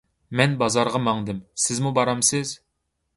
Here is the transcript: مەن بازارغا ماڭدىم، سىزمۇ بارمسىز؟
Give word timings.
مەن 0.39 0.53
بازارغا 0.61 1.01
ماڭدىم، 1.07 1.43
سىزمۇ 1.65 1.91
بارمسىز؟ 1.99 2.55